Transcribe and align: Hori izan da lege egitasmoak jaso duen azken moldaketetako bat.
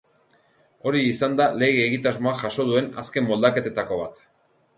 Hori 0.91 1.01
izan 1.09 1.37
da 1.39 1.47
lege 1.63 1.83
egitasmoak 1.89 2.41
jaso 2.45 2.67
duen 2.71 2.89
azken 3.03 3.29
moldaketetako 3.29 4.01
bat. 4.03 4.21